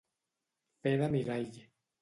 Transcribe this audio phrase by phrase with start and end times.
[0.87, 1.55] Fer de mirall.